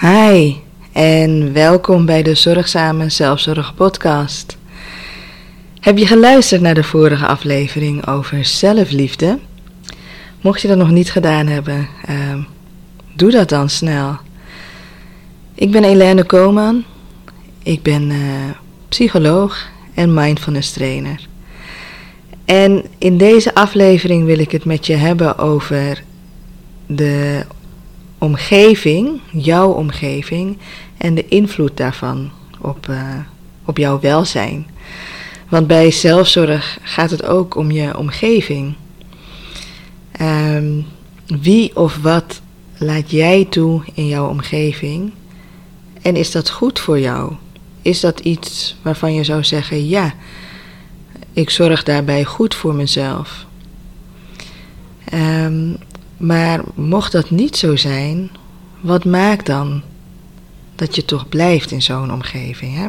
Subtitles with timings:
[0.00, 0.54] Hi
[0.92, 4.56] en welkom bij de Zorgzame Zelfzorg Podcast.
[5.80, 9.38] Heb je geluisterd naar de vorige aflevering over zelfliefde?
[10.40, 12.44] Mocht je dat nog niet gedaan hebben, uh,
[13.12, 14.16] doe dat dan snel.
[15.54, 16.84] Ik ben Helene Koman.
[17.62, 18.18] Ik ben uh,
[18.88, 21.28] psycholoog en mindfulness trainer.
[22.44, 26.02] En in deze aflevering wil ik het met je hebben over
[26.86, 27.44] de
[28.24, 30.58] omgeving, jouw omgeving
[30.96, 33.14] en de invloed daarvan op, uh,
[33.64, 34.66] op jouw welzijn.
[35.48, 38.74] Want bij zelfzorg gaat het ook om je omgeving.
[40.20, 40.86] Um,
[41.26, 42.40] wie of wat
[42.78, 45.12] laat jij toe in jouw omgeving?
[46.02, 47.32] En is dat goed voor jou?
[47.82, 50.14] Is dat iets waarvan je zou zeggen: ja,
[51.32, 53.46] ik zorg daarbij goed voor mezelf?
[55.14, 55.76] Um,
[56.16, 58.30] maar mocht dat niet zo zijn,
[58.80, 59.82] wat maakt dan
[60.74, 62.76] dat je toch blijft in zo'n omgeving?
[62.76, 62.86] Hè?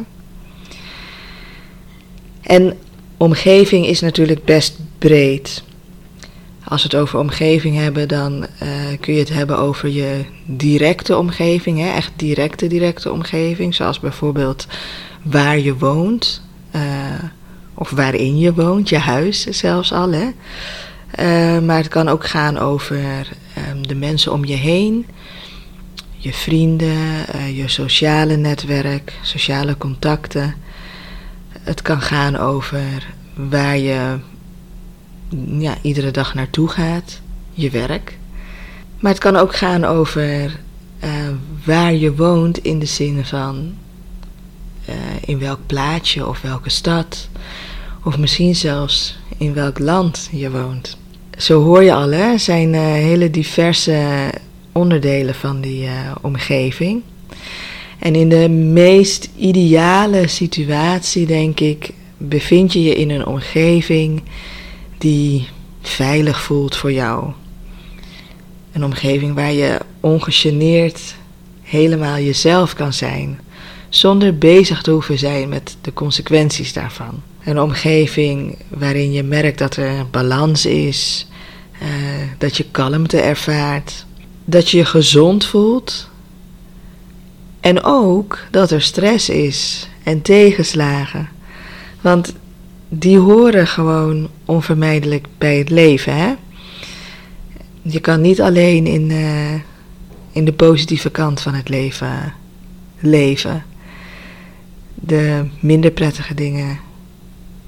[2.40, 2.78] En
[3.16, 5.62] omgeving is natuurlijk best breed.
[6.64, 8.68] Als we het over omgeving hebben, dan uh,
[9.00, 11.88] kun je het hebben over je directe omgeving, hè?
[11.90, 14.66] echt directe, directe omgeving, zoals bijvoorbeeld
[15.22, 16.42] waar je woont,
[16.74, 16.82] uh,
[17.74, 20.12] of waarin je woont, je huis zelfs al.
[20.12, 20.28] Hè?
[21.20, 23.28] Uh, maar het kan ook gaan over
[23.68, 25.06] um, de mensen om je heen,
[26.16, 30.54] je vrienden, uh, je sociale netwerk, sociale contacten.
[31.60, 34.18] Het kan gaan over waar je
[35.58, 37.20] ja, iedere dag naartoe gaat,
[37.52, 38.18] je werk.
[39.00, 40.60] Maar het kan ook gaan over
[41.04, 41.10] uh,
[41.64, 43.74] waar je woont in de zin van
[45.20, 47.28] in welk plaatsje of welke stad.
[48.04, 50.96] Of misschien zelfs in welk land je woont.
[51.36, 54.30] Zo hoor je al, hè, zijn uh, hele diverse
[54.72, 55.90] onderdelen van die uh,
[56.22, 57.02] omgeving.
[57.98, 64.22] En in de meest ideale situatie, denk ik, bevind je je in een omgeving
[64.98, 65.48] die
[65.82, 67.32] veilig voelt voor jou.
[68.72, 71.14] Een omgeving waar je ongegeneerd
[71.62, 73.40] helemaal jezelf kan zijn,
[73.88, 77.22] zonder bezig te hoeven zijn met de consequenties daarvan.
[77.46, 81.26] Een omgeving waarin je merkt dat er balans is,
[81.82, 81.88] uh,
[82.38, 84.06] dat je kalmte ervaart,
[84.44, 86.10] dat je je gezond voelt
[87.60, 91.28] en ook dat er stress is en tegenslagen.
[92.00, 92.34] Want
[92.88, 96.16] die horen gewoon onvermijdelijk bij het leven.
[96.16, 96.34] Hè?
[97.82, 99.54] Je kan niet alleen in, uh,
[100.32, 102.34] in de positieve kant van het leven
[102.98, 103.64] leven.
[104.94, 106.78] De minder prettige dingen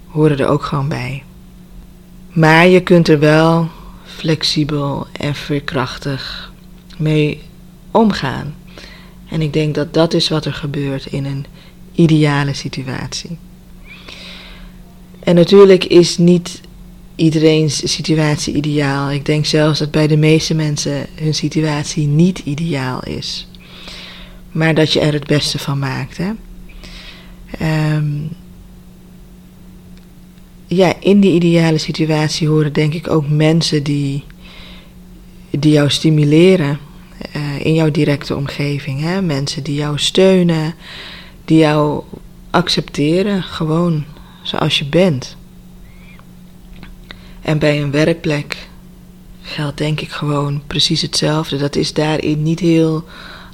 [0.09, 1.23] horen er ook gewoon bij.
[2.29, 3.69] Maar je kunt er wel
[4.05, 6.53] flexibel en veerkrachtig
[6.99, 7.41] mee
[7.91, 8.55] omgaan.
[9.29, 11.47] En ik denk dat dat is wat er gebeurt in een
[11.93, 13.39] ideale situatie.
[15.21, 16.61] En natuurlijk is niet
[17.15, 19.11] iedereen's situatie ideaal.
[19.11, 23.49] Ik denk zelfs dat bij de meeste mensen hun situatie niet ideaal is.
[24.53, 26.17] Maar dat je er het beste van maakt.
[26.17, 26.31] Hè?
[27.97, 28.29] Um,
[30.69, 34.25] ja, in die ideale situatie horen denk ik ook mensen die,
[35.51, 36.79] die jou stimuleren
[37.37, 39.01] uh, in jouw directe omgeving.
[39.01, 39.23] Hè?
[39.23, 40.75] Mensen die jou steunen,
[41.45, 42.03] die jou
[42.51, 44.05] accepteren, gewoon
[44.43, 45.37] zoals je bent.
[47.41, 48.69] En bij een werkplek
[49.43, 51.57] geldt denk ik gewoon precies hetzelfde.
[51.57, 53.05] Dat is daarin niet heel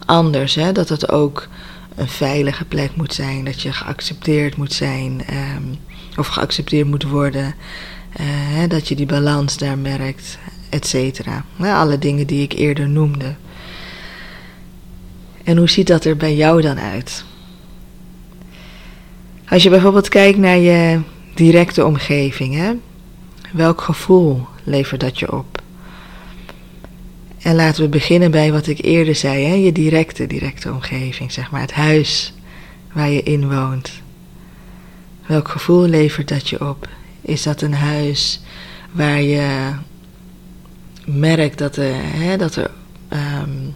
[0.07, 0.55] anders.
[0.55, 0.73] Hè?
[0.73, 1.49] Dat het ook
[1.95, 5.23] een veilige plek moet zijn, dat je geaccepteerd moet zijn.
[5.57, 5.79] Um,
[6.17, 7.55] of geaccepteerd moet worden.
[8.19, 10.39] Hè, dat je die balans daar merkt,
[10.69, 11.45] et cetera.
[11.59, 13.35] alle dingen die ik eerder noemde.
[15.45, 17.25] En hoe ziet dat er bij jou dan uit?
[19.49, 21.01] Als je bijvoorbeeld kijkt naar je
[21.35, 22.73] directe omgeving, hè?
[23.53, 25.63] welk gevoel levert dat je op?
[27.43, 29.55] En laten we beginnen bij wat ik eerder zei, hè?
[29.55, 32.35] je directe, directe omgeving, zeg maar, het huis
[32.93, 34.03] waar je in woont.
[35.27, 36.89] Welk gevoel levert dat je op?
[37.21, 38.41] Is dat een huis
[38.93, 39.73] waar je
[41.05, 42.71] merkt dat er, hè, dat er
[43.13, 43.75] um,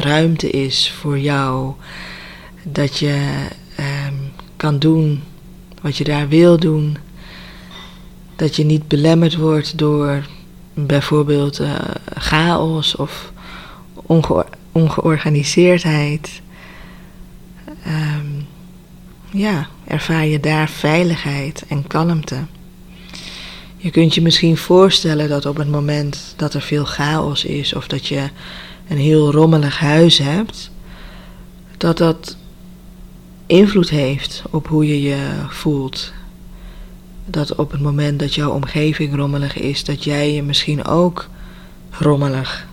[0.00, 1.74] ruimte is voor jou.
[2.62, 3.46] Dat je
[3.76, 4.14] ehm,
[4.56, 5.22] kan doen
[5.82, 6.96] wat je daar wil doen.
[8.36, 10.26] Dat je niet belemmerd wordt door
[10.74, 11.74] bijvoorbeeld uh,
[12.14, 13.32] chaos of
[13.94, 16.40] onge ongeorganiseerdheid.
[17.86, 18.19] Um,
[19.30, 22.44] ja, ervaar je daar veiligheid en kalmte.
[23.76, 27.86] Je kunt je misschien voorstellen dat op het moment dat er veel chaos is of
[27.86, 28.28] dat je
[28.88, 30.70] een heel rommelig huis hebt,
[31.76, 32.36] dat dat
[33.46, 36.12] invloed heeft op hoe je je voelt.
[37.26, 41.28] Dat op het moment dat jouw omgeving rommelig is, dat jij je misschien ook
[41.90, 42.66] rommelig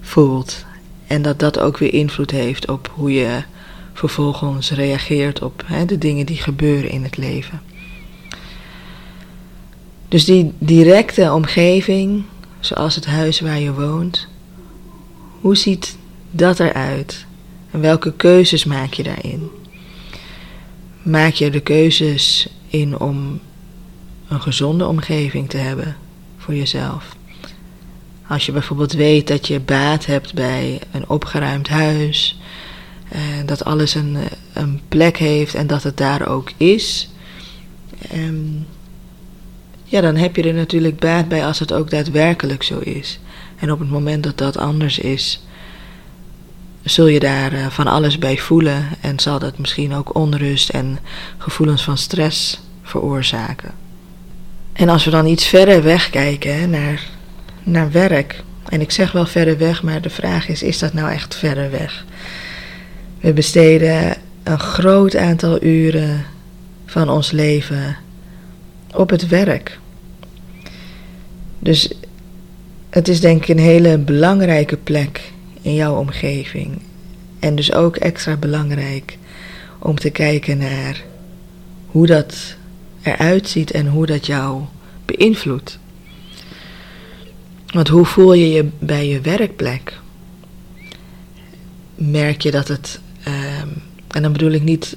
[0.00, 0.64] voelt.
[1.06, 3.42] En dat dat ook weer invloed heeft op hoe je
[4.08, 7.60] vervolgens reageert op de dingen die gebeuren in het leven.
[10.08, 12.24] Dus die directe omgeving,
[12.60, 14.28] zoals het huis waar je woont,
[15.40, 15.96] hoe ziet
[16.30, 17.26] dat eruit?
[17.70, 19.50] En welke keuzes maak je daarin?
[21.02, 23.40] Maak je de keuzes in om
[24.28, 25.96] een gezonde omgeving te hebben
[26.38, 27.16] voor jezelf?
[28.28, 32.40] Als je bijvoorbeeld weet dat je baat hebt bij een opgeruimd huis,
[33.12, 34.16] eh, dat alles een,
[34.52, 37.10] een plek heeft en dat het daar ook is,
[38.10, 38.44] ehm,
[39.84, 43.20] ja, dan heb je er natuurlijk baat bij als het ook daadwerkelijk zo is.
[43.58, 45.44] En op het moment dat dat anders is,
[46.82, 50.98] zul je daar eh, van alles bij voelen en zal dat misschien ook onrust en
[51.38, 53.70] gevoelens van stress veroorzaken.
[54.72, 57.08] En als we dan iets verder wegkijken naar,
[57.62, 61.10] naar werk, en ik zeg wel verder weg, maar de vraag is: is dat nou
[61.10, 62.04] echt verder weg?
[63.22, 66.24] We besteden een groot aantal uren
[66.86, 67.96] van ons leven
[68.94, 69.78] op het werk.
[71.58, 71.92] Dus
[72.90, 76.82] het is denk ik een hele belangrijke plek in jouw omgeving.
[77.38, 79.18] En dus ook extra belangrijk
[79.78, 81.02] om te kijken naar
[81.86, 82.56] hoe dat
[83.02, 84.62] eruit ziet en hoe dat jou
[85.04, 85.78] beïnvloedt.
[87.66, 90.00] Want hoe voel je je bij je werkplek?
[91.94, 93.00] Merk je dat het,
[93.62, 94.96] um, en dan bedoel ik niet,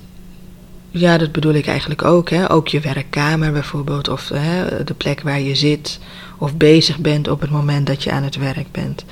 [0.90, 5.22] ja, dat bedoel ik eigenlijk ook, hè, ook je werkkamer bijvoorbeeld, of hè, de plek
[5.22, 6.00] waar je zit
[6.38, 9.06] of bezig bent op het moment dat je aan het werk bent.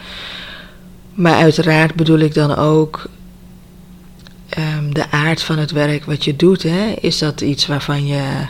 [1.13, 3.09] Maar uiteraard bedoel ik dan ook
[4.57, 6.63] um, de aard van het werk wat je doet.
[6.63, 6.93] Hè?
[6.99, 8.47] Is dat iets waarvan je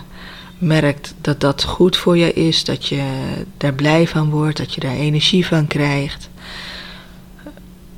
[0.58, 3.04] merkt dat dat goed voor je is, dat je
[3.58, 6.30] daar blij van wordt, dat je daar energie van krijgt?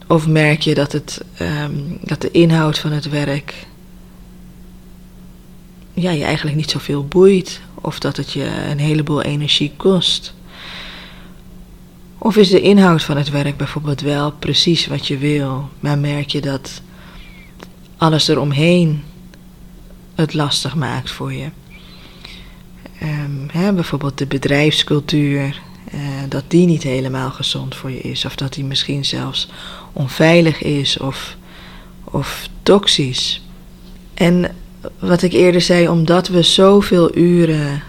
[0.07, 3.67] Of merk je dat, het, um, dat de inhoud van het werk
[5.93, 10.33] ja, je eigenlijk niet zoveel boeit, of dat het je een heleboel energie kost?
[12.17, 16.29] Of is de inhoud van het werk bijvoorbeeld wel precies wat je wil, maar merk
[16.29, 16.81] je dat
[17.97, 19.03] alles eromheen
[20.15, 21.49] het lastig maakt voor je?
[23.03, 25.61] Um, hè, bijvoorbeeld de bedrijfscultuur,
[25.93, 29.47] uh, dat die niet helemaal gezond voor je is, of dat die misschien zelfs
[29.95, 31.35] onveilig is of,
[32.03, 33.41] of toxisch.
[34.13, 34.55] En
[34.99, 37.83] wat ik eerder zei, omdat we zoveel uren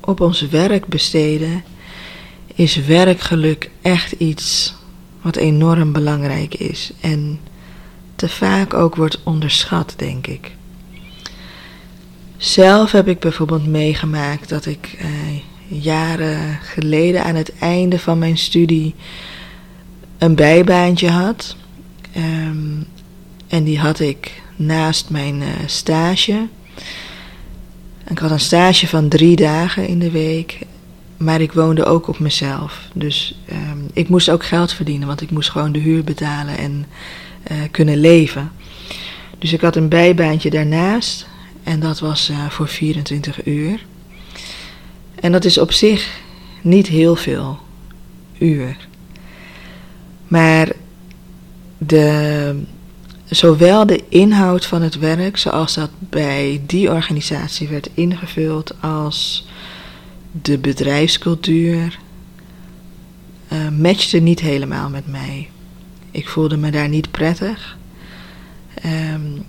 [0.00, 1.64] op ons werk besteden,
[2.54, 4.74] is werkgeluk echt iets
[5.20, 7.40] wat enorm belangrijk is en
[8.16, 10.50] te vaak ook wordt onderschat, denk ik.
[12.36, 15.08] Zelf heb ik bijvoorbeeld meegemaakt dat ik eh,
[15.82, 18.94] jaren geleden aan het einde van mijn studie
[20.22, 21.56] een bijbaantje had.
[22.16, 22.86] Um,
[23.48, 26.46] en die had ik naast mijn uh, stage.
[28.08, 30.58] Ik had een stage van drie dagen in de week.
[31.16, 32.88] Maar ik woonde ook op mezelf.
[32.94, 36.86] Dus um, ik moest ook geld verdienen, want ik moest gewoon de huur betalen en
[37.50, 38.52] uh, kunnen leven.
[39.38, 41.26] Dus ik had een bijbaantje daarnaast
[41.62, 43.84] en dat was uh, voor 24 uur.
[45.14, 46.20] En dat is op zich
[46.60, 47.58] niet heel veel
[48.38, 48.90] uur.
[50.32, 50.72] Maar
[51.78, 52.62] de,
[53.24, 59.46] zowel de inhoud van het werk, zoals dat bij die organisatie werd ingevuld, als
[60.42, 61.98] de bedrijfscultuur
[63.52, 65.48] uh, matchte niet helemaal met mij.
[66.10, 67.76] Ik voelde me daar niet prettig.
[69.14, 69.44] Um,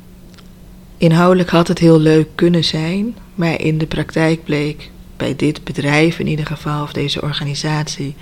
[0.97, 6.19] inhoudelijk had het heel leuk kunnen zijn, maar in de praktijk bleek bij dit bedrijf
[6.19, 8.15] in ieder geval, of deze organisatie,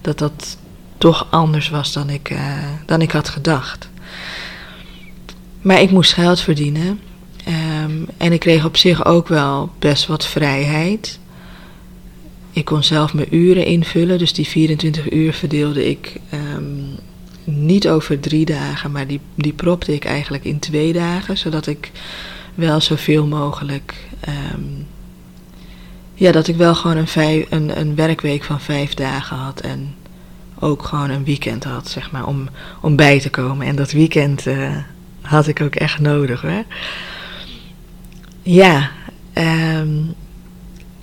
[0.00, 0.56] dat dat
[1.02, 2.56] toch anders was dan ik, uh,
[2.86, 3.88] dan ik had gedacht.
[5.62, 7.00] Maar ik moest geld verdienen.
[7.82, 11.18] Um, en ik kreeg op zich ook wel best wat vrijheid.
[12.52, 16.20] Ik kon zelf mijn uren invullen, dus die 24 uur verdeelde ik
[16.54, 16.98] um,
[17.44, 21.90] niet over drie dagen, maar die, die propte ik eigenlijk in twee dagen, zodat ik
[22.54, 23.94] wel zoveel mogelijk.
[24.20, 24.62] Ehm,
[26.14, 29.94] ja, dat ik wel gewoon een, een, een werkweek van vijf dagen had en
[30.62, 32.48] ook gewoon een weekend had, zeg maar, om,
[32.80, 33.66] om bij te komen.
[33.66, 34.76] En dat weekend uh,
[35.20, 36.62] had ik ook echt nodig, hè.
[38.42, 38.90] Ja,
[39.34, 40.14] um,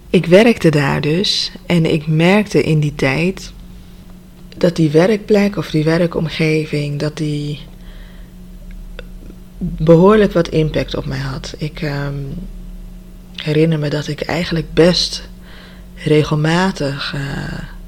[0.09, 3.51] ik werkte daar dus en ik merkte in die tijd
[4.57, 7.59] dat die werkplek of die werkomgeving, dat die
[9.57, 11.55] behoorlijk wat impact op mij had.
[11.57, 12.33] Ik um,
[13.35, 15.29] herinner me dat ik eigenlijk best
[15.95, 17.78] regelmatig uh,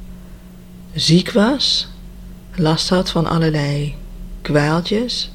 [0.93, 1.87] ziek was,
[2.55, 3.95] last had van allerlei
[4.41, 5.31] kwaaltjes.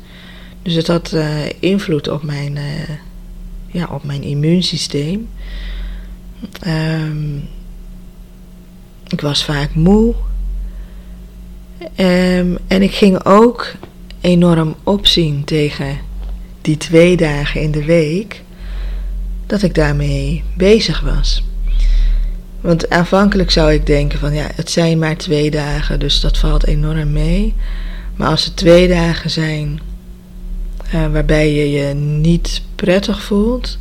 [0.62, 2.90] Dus het had uh, invloed op mijn, uh,
[3.66, 5.28] ja, op mijn immuunsysteem.
[6.66, 7.48] Um,
[9.08, 10.14] ik was vaak moe.
[11.96, 13.72] Um, en ik ging ook
[14.20, 15.98] enorm opzien tegen
[16.60, 18.42] die twee dagen in de week
[19.46, 21.44] dat ik daarmee bezig was.
[22.66, 26.66] Want aanvankelijk zou ik denken van ja, het zijn maar twee dagen, dus dat valt
[26.66, 27.54] enorm mee.
[28.16, 29.80] Maar als het twee dagen zijn
[30.94, 33.78] uh, waarbij je je niet prettig voelt,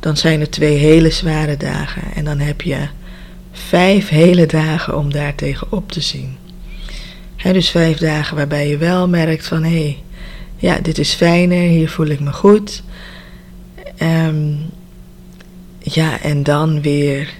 [0.00, 2.02] dan zijn het twee hele zware dagen.
[2.14, 2.88] En dan heb je
[3.52, 6.36] vijf hele dagen om daar tegen op te zien.
[7.42, 10.02] dus vijf dagen waarbij je wel merkt van hé, hey,
[10.56, 12.82] ja, dit is fijner, hier voel ik me goed.
[14.02, 14.58] Um,
[15.78, 17.38] ja, en dan weer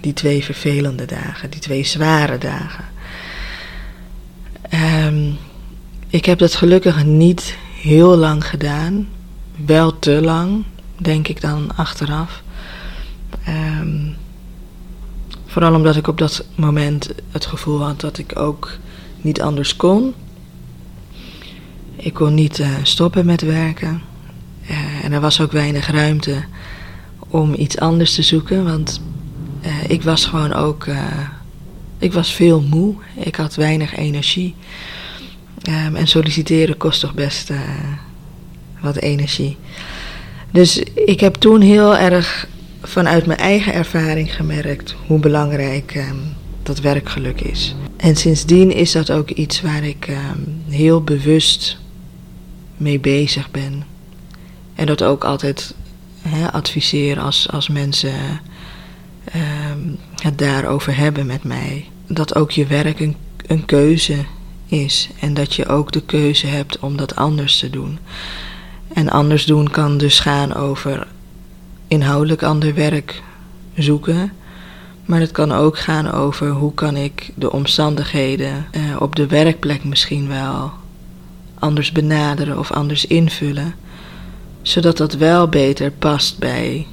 [0.00, 2.84] die twee vervelende dagen, die twee zware dagen.
[5.06, 5.36] Um,
[6.08, 9.08] ik heb dat gelukkig niet heel lang gedaan,
[9.66, 10.64] wel te lang
[10.96, 12.42] denk ik dan achteraf.
[13.48, 14.16] Um,
[15.46, 18.78] vooral omdat ik op dat moment het gevoel had dat ik ook
[19.20, 20.14] niet anders kon.
[21.96, 24.02] Ik kon niet uh, stoppen met werken.
[24.70, 26.44] Uh, en er was ook weinig ruimte
[27.28, 29.00] om iets anders te zoeken, want
[29.90, 30.86] ik was gewoon ook.
[31.98, 34.54] ik was veel moe, ik had weinig energie.
[35.68, 37.50] Um, en solliciteren kost toch best
[38.80, 39.56] wat energie.
[40.50, 42.48] Dus ik heb toen heel erg
[42.82, 47.74] vanuit mijn eigen ervaring gemerkt hoe belangrijk um, dat werkgeluk is.
[47.96, 51.78] En sindsdien is dat ook iets waar ik um, heel bewust
[52.76, 53.84] mee bezig ben.
[54.74, 55.74] En dat ook altijd
[56.52, 58.40] adviseer als, als mensen
[59.34, 61.88] um, het daarover hebben met mij.
[62.06, 64.24] Dat ook je werk een, een keuze
[64.66, 65.08] is.
[65.20, 67.98] En dat je ook de keuze hebt om dat anders te doen.
[68.92, 71.06] En anders doen kan dus gaan over
[71.88, 73.22] inhoudelijk ander werk
[73.74, 74.32] zoeken.
[75.04, 79.84] Maar het kan ook gaan over hoe kan ik de omstandigheden eh, op de werkplek
[79.84, 80.72] misschien wel
[81.58, 83.74] anders benaderen of anders invullen.
[84.62, 86.86] Zodat dat wel beter past bij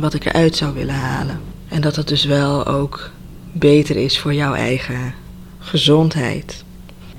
[0.00, 1.40] wat ik eruit zou willen halen.
[1.68, 3.10] En dat het dus wel ook
[3.52, 5.14] beter is voor jouw eigen
[5.58, 6.64] gezondheid.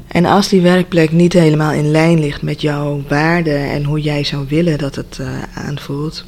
[0.08, 4.24] En als die werkplek niet helemaal in lijn ligt met jouw waarden en hoe jij
[4.24, 6.26] zou willen dat het uh, aanvoelt,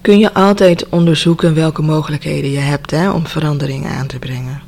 [0.00, 4.60] kun je altijd onderzoeken welke mogelijkheden je hebt hè, om verandering aan te brengen.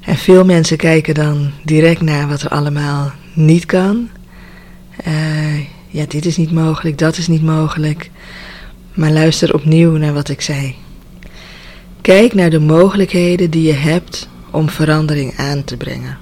[0.00, 4.08] En veel mensen kijken dan direct naar wat er allemaal niet kan.
[5.06, 8.10] Uh, ja, dit is niet mogelijk, dat is niet mogelijk.
[8.94, 10.74] Maar luister opnieuw naar wat ik zei.
[12.00, 16.18] Kijk naar de mogelijkheden die je hebt om verandering aan te brengen.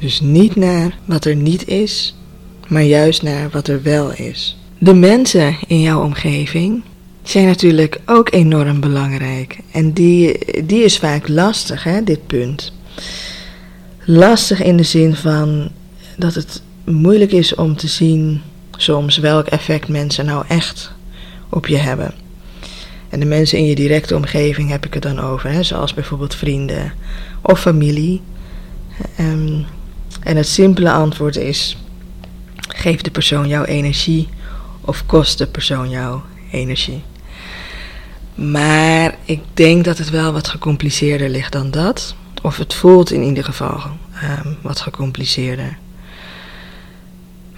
[0.00, 2.14] Dus niet naar wat er niet is,
[2.68, 4.56] maar juist naar wat er wel is.
[4.78, 6.82] De mensen in jouw omgeving
[7.22, 9.58] zijn natuurlijk ook enorm belangrijk.
[9.72, 12.72] En die, die is vaak lastig, hè, dit punt.
[14.04, 15.70] Lastig in de zin van
[16.16, 18.40] dat het moeilijk is om te zien
[18.80, 20.92] soms welk effect mensen nou echt
[21.48, 22.14] op je hebben.
[23.08, 26.34] En de mensen in je directe omgeving heb ik het dan over, hè, zoals bijvoorbeeld
[26.34, 26.92] vrienden
[27.40, 28.22] of familie.
[29.20, 29.66] Um,
[30.22, 31.76] en het simpele antwoord is:
[32.68, 34.28] geef de persoon jouw energie
[34.80, 37.02] of kost de persoon jouw energie.
[38.34, 42.14] Maar ik denk dat het wel wat gecompliceerder ligt dan dat.
[42.42, 43.80] Of het voelt in ieder geval
[44.44, 45.78] um, wat gecompliceerder.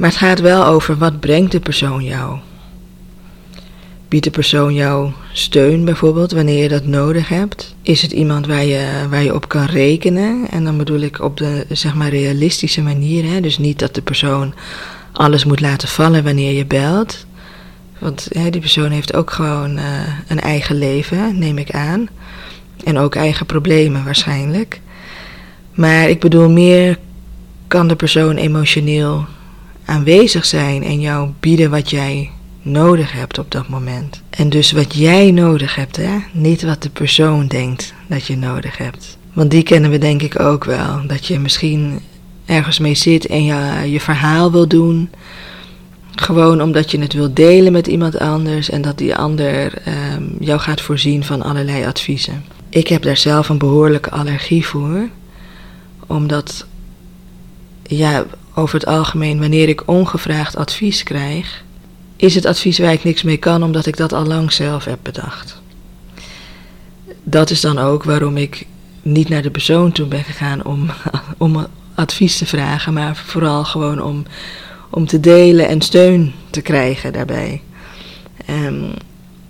[0.00, 2.38] Maar het gaat wel over wat brengt de persoon jou.
[4.08, 7.74] Biedt de persoon jou steun bijvoorbeeld wanneer je dat nodig hebt?
[7.82, 10.46] Is het iemand waar je, waar je op kan rekenen?
[10.50, 13.24] En dan bedoel ik op de zeg maar realistische manier.
[13.24, 13.40] Hè?
[13.40, 14.54] Dus niet dat de persoon
[15.12, 17.26] alles moet laten vallen wanneer je belt.
[17.98, 19.84] Want hè, die persoon heeft ook gewoon uh,
[20.28, 22.08] een eigen leven, neem ik aan.
[22.84, 24.80] En ook eigen problemen waarschijnlijk.
[25.74, 26.98] Maar ik bedoel, meer
[27.66, 29.26] kan de persoon emotioneel
[29.90, 32.30] aanwezig zijn en jou bieden wat jij
[32.62, 34.22] nodig hebt op dat moment.
[34.30, 36.18] En dus wat jij nodig hebt, hè?
[36.32, 39.18] niet wat de persoon denkt dat je nodig hebt.
[39.32, 41.06] Want die kennen we denk ik ook wel.
[41.06, 42.00] Dat je misschien
[42.46, 45.10] ergens mee zit en je, je verhaal wil doen.
[46.14, 50.60] Gewoon omdat je het wil delen met iemand anders en dat die ander ehm, jou
[50.60, 52.44] gaat voorzien van allerlei adviezen.
[52.68, 55.08] Ik heb daar zelf een behoorlijke allergie voor,
[56.06, 56.66] omdat
[57.82, 61.64] ja, over het algemeen, wanneer ik ongevraagd advies krijg,
[62.16, 64.98] is het advies waar ik niks mee kan, omdat ik dat al lang zelf heb
[65.02, 65.60] bedacht.
[67.22, 68.66] Dat is dan ook waarom ik
[69.02, 70.90] niet naar de persoon toe ben gegaan om,
[71.38, 74.24] om advies te vragen, maar vooral gewoon om,
[74.90, 77.62] om te delen en steun te krijgen daarbij.
[78.50, 78.92] Um,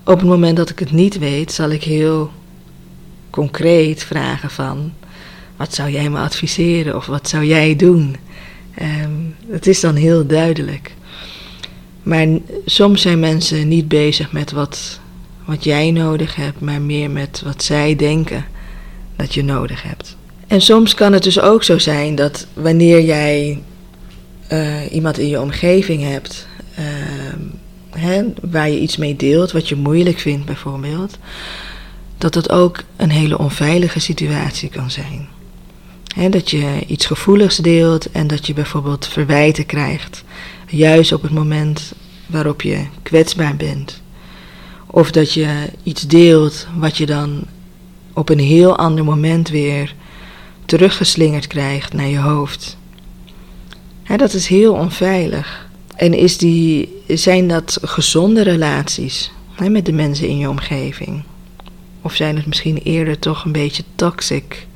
[0.04, 2.30] op het moment dat ik het niet weet, zal ik heel
[3.30, 4.92] concreet vragen van...
[5.57, 8.16] wat zou jij me adviseren of wat zou jij doen?
[8.83, 10.95] Um, het is dan heel duidelijk.
[12.03, 12.27] Maar
[12.65, 15.00] soms zijn mensen niet bezig met wat,
[15.45, 18.45] wat jij nodig hebt, maar meer met wat zij denken
[19.17, 20.17] dat je nodig hebt.
[20.47, 23.62] En soms kan het dus ook zo zijn dat wanneer jij
[24.53, 26.47] uh, iemand in je omgeving hebt,
[26.79, 26.85] uh,
[27.91, 31.19] hè, waar je iets mee deelt, wat je moeilijk vindt bijvoorbeeld,
[32.19, 35.29] dat dat ook een hele onveilige situatie kan zijn.
[36.17, 40.25] Dat je iets gevoeligs deelt en dat je bijvoorbeeld verwijten krijgt,
[40.67, 41.93] juist op het moment
[42.26, 44.02] waarop je kwetsbaar bent.
[44.87, 47.43] Of dat je iets deelt wat je dan
[48.12, 49.95] op een heel ander moment weer
[50.64, 52.76] teruggeslingerd krijgt naar je hoofd.
[54.17, 55.69] dat is heel onveilig.
[55.97, 59.33] En is die, zijn dat gezonde relaties
[59.69, 61.23] met de mensen in je omgeving?
[62.02, 64.67] Of zijn het misschien eerder toch een beetje toxic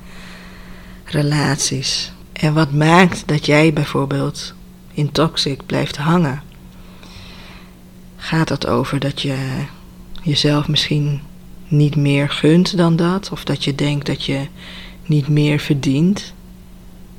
[1.14, 2.12] relaties?
[2.32, 4.54] En wat maakt dat jij bijvoorbeeld
[4.92, 6.42] in toxic blijft hangen?
[8.16, 9.36] Gaat het over dat je
[10.22, 11.20] jezelf misschien
[11.68, 13.30] niet meer gunt dan dat?
[13.32, 14.46] Of dat je denkt dat je
[15.06, 16.32] niet meer verdient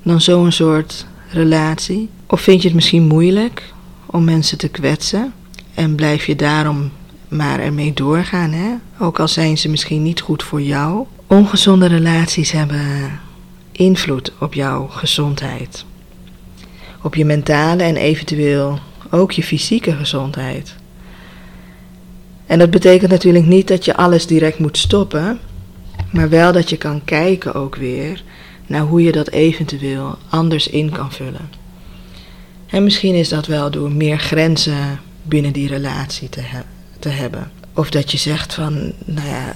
[0.03, 2.09] dan zo'n soort relatie?
[2.27, 3.73] Of vind je het misschien moeilijk
[4.05, 5.33] om mensen te kwetsen
[5.73, 6.91] en blijf je daarom
[7.27, 8.73] maar ermee doorgaan, hè?
[8.99, 11.05] ook al zijn ze misschien niet goed voor jou?
[11.27, 13.19] Ongezonde relaties hebben
[13.77, 15.85] invloed op jouw gezondheid,
[17.01, 18.79] op je mentale en eventueel
[19.11, 20.75] ook je fysieke gezondheid.
[22.45, 25.39] En dat betekent natuurlijk niet dat je alles direct moet stoppen,
[26.11, 28.23] maar wel dat je kan kijken ook weer
[28.67, 31.49] naar hoe je dat eventueel anders in kan vullen.
[32.65, 36.41] En misschien is dat wel door meer grenzen binnen die relatie te,
[36.99, 37.51] te hebben.
[37.73, 38.73] Of dat je zegt van,
[39.05, 39.55] nou ja,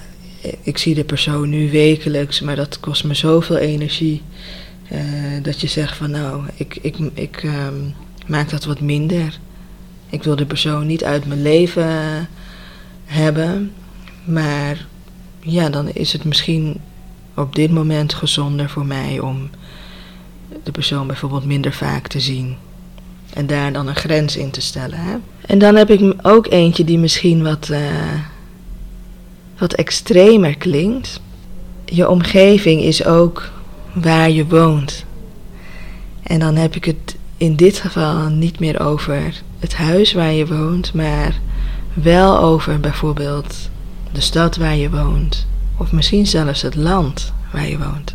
[0.62, 4.22] ik zie de persoon nu wekelijks, maar dat kost me zoveel energie.
[4.92, 4.98] Uh,
[5.42, 7.94] dat je zegt van, nou, ik, ik, ik um,
[8.26, 9.38] maak dat wat minder.
[10.10, 12.28] Ik wil de persoon niet uit mijn leven
[13.04, 13.72] hebben.
[14.24, 14.86] Maar
[15.40, 16.80] ja, dan is het misschien
[17.34, 19.50] op dit moment gezonder voor mij om
[20.62, 22.56] de persoon bijvoorbeeld minder vaak te zien.
[23.34, 24.98] En daar dan een grens in te stellen.
[24.98, 25.16] Hè?
[25.46, 27.78] En dan heb ik ook eentje die misschien wat, uh,
[29.60, 31.20] wat extremer klinkt.
[31.84, 33.50] Je omgeving is ook
[33.92, 35.04] waar je woont.
[36.22, 40.46] En dan heb ik het in dit geval niet meer over het huis waar je
[40.46, 41.40] woont, maar
[41.94, 43.70] wel over bijvoorbeeld
[44.12, 45.46] de stad waar je woont,
[45.76, 48.14] of misschien zelfs het land waar je woont.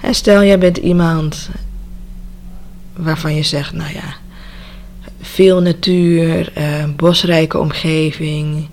[0.00, 1.50] En stel, jij bent iemand
[2.96, 4.14] waarvan je zegt, nou ja,
[5.20, 8.68] veel natuur, eh, bosrijke omgeving,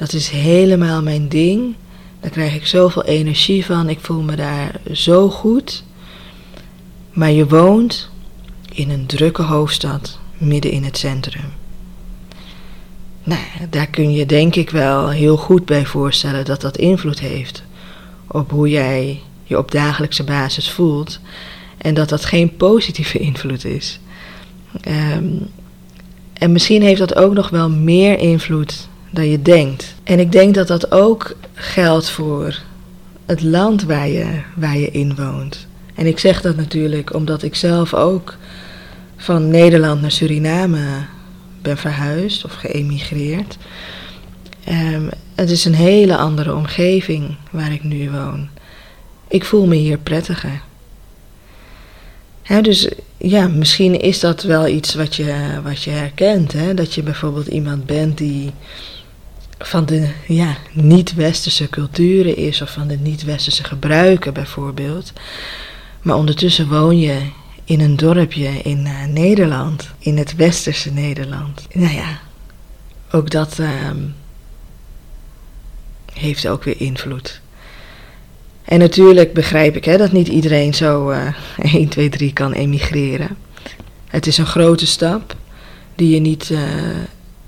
[0.00, 1.74] dat is helemaal mijn ding.
[2.20, 5.84] Daar krijg ik zoveel energie van, ik voel me daar zo goed.
[7.12, 8.10] Maar je woont
[8.72, 11.52] in een drukke hoofdstad, midden in het centrum.
[13.22, 17.62] Nou, daar kun je denk ik wel heel goed bij voorstellen dat dat invloed heeft
[18.26, 21.20] op hoe jij je op dagelijkse basis voelt
[21.78, 24.00] en dat dat geen positieve invloed is.
[24.88, 25.48] Um,
[26.32, 29.94] en misschien heeft dat ook nog wel meer invloed dan je denkt.
[30.02, 32.58] En ik denk dat dat ook geldt voor
[33.26, 35.66] het land waar je, waar je in woont.
[35.94, 38.36] En ik zeg dat natuurlijk omdat ik zelf ook
[39.16, 41.06] van Nederland naar Suriname
[41.62, 43.56] ben verhuisd of geëmigreerd.
[44.68, 48.48] Um, het is een hele andere omgeving waar ik nu woon.
[49.28, 50.62] Ik voel me hier prettiger.
[52.62, 56.52] dus ja, misschien is dat wel iets wat je, wat je herkent.
[56.52, 56.74] Hè?
[56.74, 58.50] Dat je bijvoorbeeld iemand bent die
[59.62, 65.12] van de ja, niet-westerse culturen is of van de niet-westerse gebruiken bijvoorbeeld.
[66.02, 67.20] Maar ondertussen woon je
[67.64, 71.66] in een dorpje in uh, Nederland, in het westerse Nederland.
[71.72, 72.20] Nou ja,
[73.10, 73.68] ook dat uh,
[76.12, 77.40] heeft ook weer invloed.
[78.64, 81.26] En natuurlijk begrijp ik hè, dat niet iedereen zo uh,
[81.58, 83.36] 1, 2, 3 kan emigreren.
[84.06, 85.36] Het is een grote stap
[85.94, 86.60] die je niet, uh,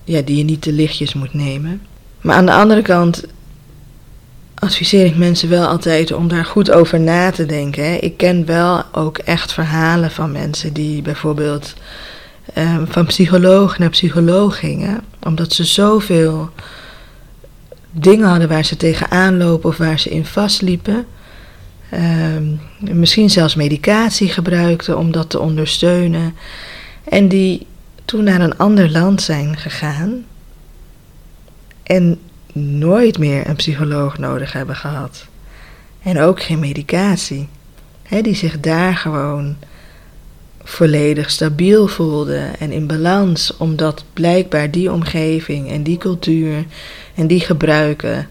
[0.04, 1.82] ja, die je niet te lichtjes moet nemen.
[2.22, 3.24] Maar aan de andere kant
[4.54, 7.84] adviseer ik mensen wel altijd om daar goed over na te denken.
[7.84, 7.94] Hè.
[7.94, 11.74] Ik ken wel ook echt verhalen van mensen die bijvoorbeeld
[12.58, 16.50] um, van psycholoog naar psycholoog gingen, omdat ze zoveel
[17.90, 21.06] dingen hadden waar ze tegenaan lopen of waar ze in vastliepen.
[21.94, 26.34] Um, misschien zelfs medicatie gebruikten om dat te ondersteunen.
[27.04, 27.66] En die
[28.04, 30.24] toen naar een ander land zijn gegaan
[31.82, 32.18] en
[32.52, 35.26] nooit meer een psycholoog nodig hebben gehad.
[36.02, 37.48] En ook geen medicatie.
[38.02, 39.56] He, die zich daar gewoon
[40.64, 46.64] volledig stabiel voelde en in balans, omdat blijkbaar die omgeving en die cultuur
[47.14, 48.28] en die gebruiken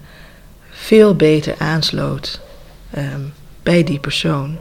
[0.70, 2.42] veel beter aansloot
[2.98, 3.34] um,
[3.64, 4.58] bij die persoon.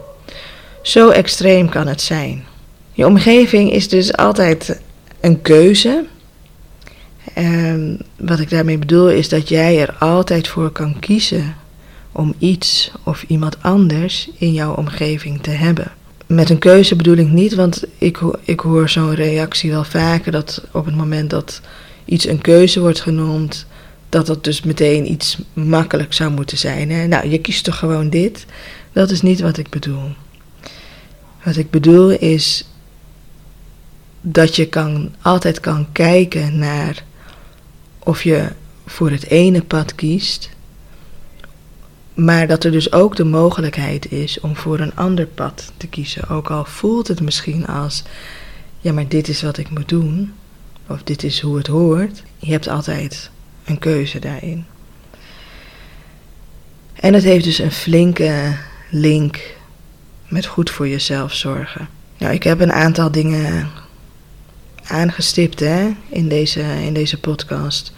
[0.81, 2.43] Zo extreem kan het zijn.
[2.91, 4.81] Je omgeving is dus altijd
[5.19, 6.05] een keuze.
[7.33, 11.55] En wat ik daarmee bedoel is dat jij er altijd voor kan kiezen
[12.11, 15.91] om iets of iemand anders in jouw omgeving te hebben.
[16.25, 20.63] Met een keuze bedoel ik niet, want ik, ik hoor zo'n reactie wel vaker dat
[20.71, 21.61] op het moment dat
[22.05, 23.65] iets een keuze wordt genoemd,
[24.09, 26.91] dat dat dus meteen iets makkelijk zou moeten zijn.
[26.91, 27.07] Hè?
[27.07, 28.45] Nou, je kiest toch gewoon dit?
[28.91, 30.09] Dat is niet wat ik bedoel.
[31.43, 32.65] Wat ik bedoel is
[34.21, 37.03] dat je kan, altijd kan kijken naar
[38.03, 38.49] of je
[38.85, 40.49] voor het ene pad kiest,
[42.13, 46.29] maar dat er dus ook de mogelijkheid is om voor een ander pad te kiezen.
[46.29, 48.03] Ook al voelt het misschien als,
[48.79, 50.33] ja maar dit is wat ik moet doen,
[50.87, 52.23] of dit is hoe het hoort.
[52.37, 53.29] Je hebt altijd
[53.65, 54.65] een keuze daarin.
[56.93, 58.57] En het heeft dus een flinke
[58.89, 59.39] link
[60.27, 61.89] met goed voor jezelf zorgen.
[62.17, 63.69] Nou, ik heb een aantal dingen
[64.91, 67.93] aangestipt hè, in, deze, in deze podcast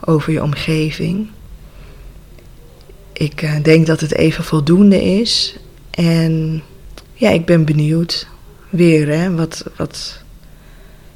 [0.00, 1.28] over je omgeving.
[3.12, 5.56] Ik uh, denk dat het even voldoende is.
[5.90, 6.62] En
[7.14, 8.28] ja, ik ben benieuwd
[8.70, 10.22] weer, hè, wat, wat,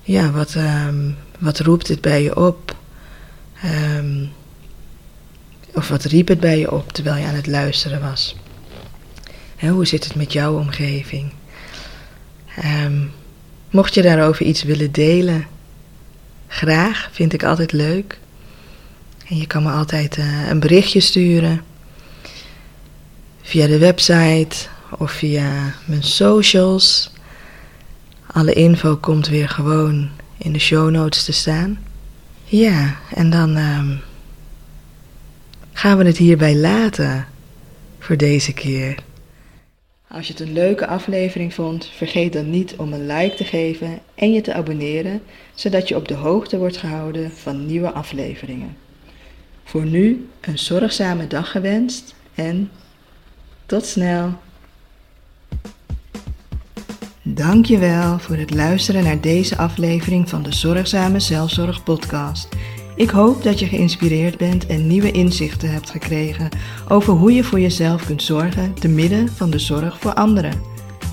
[0.03, 2.77] ja, wat, um, wat roept dit bij je op?
[3.97, 4.31] Um,
[5.75, 8.37] of wat riep het bij je op terwijl je aan het luisteren was?
[9.59, 11.33] Hoe zit het met jouw omgeving?
[12.85, 13.11] Um,
[13.73, 15.47] Mocht je daarover iets willen delen,
[16.47, 18.19] graag, vind ik altijd leuk.
[19.29, 21.63] En je kan me altijd uh, een berichtje sturen
[23.43, 24.57] via de website
[24.99, 27.11] of via mijn socials.
[28.27, 31.79] Alle info komt weer gewoon in de show notes te staan.
[32.45, 34.01] Ja, en dan um,
[35.73, 37.27] gaan we het hierbij laten
[37.99, 38.95] voor deze keer.
[40.13, 43.99] Als je het een leuke aflevering vond, vergeet dan niet om een like te geven
[44.15, 45.23] en je te abonneren,
[45.55, 48.77] zodat je op de hoogte wordt gehouden van nieuwe afleveringen.
[49.65, 52.71] Voor nu een zorgzame dag gewenst en
[53.67, 54.33] tot snel.
[57.23, 62.49] Dankjewel voor het luisteren naar deze aflevering van de Zorgzame Zelfzorg podcast.
[62.97, 66.49] Ik hoop dat je geïnspireerd bent en nieuwe inzichten hebt gekregen
[66.89, 70.61] over hoe je voor jezelf kunt zorgen te midden van de zorg voor anderen.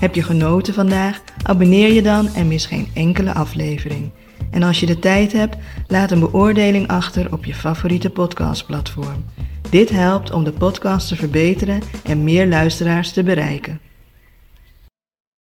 [0.00, 1.20] Heb je genoten vandaag?
[1.42, 4.10] Abonneer je dan en mis geen enkele aflevering.
[4.50, 9.24] En als je de tijd hebt, laat een beoordeling achter op je favoriete podcastplatform.
[9.70, 13.80] Dit helpt om de podcast te verbeteren en meer luisteraars te bereiken.